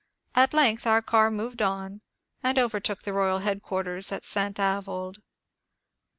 [0.33, 2.01] At length our car moved on
[2.41, 4.57] and overtook the royal headquarters at St.
[4.57, 5.21] Avoid.